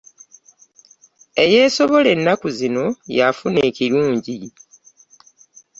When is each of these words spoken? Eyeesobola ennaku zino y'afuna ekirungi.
Eyeesobola 1.43 2.07
ennaku 2.15 2.47
zino 2.59 2.85
y'afuna 3.17 3.59
ekirungi. 3.69 4.37